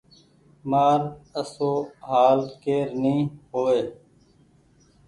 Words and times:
مآر 0.69 0.99
آسو 1.39 1.71
هآل 2.09 2.39
ڪير 2.63 2.85
ني 3.01 3.15
هووي۔ 3.51 3.81